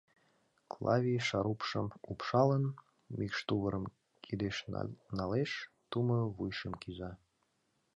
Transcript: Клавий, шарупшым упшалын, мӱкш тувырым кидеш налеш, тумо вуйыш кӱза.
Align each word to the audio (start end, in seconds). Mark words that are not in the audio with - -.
Клавий, 0.71 1.21
шарупшым 1.27 1.87
упшалын, 2.11 2.65
мӱкш 3.17 3.39
тувырым 3.47 3.85
кидеш 4.23 4.57
налеш, 5.17 5.51
тумо 5.89 6.19
вуйыш 6.35 6.59
кӱза. 6.81 7.11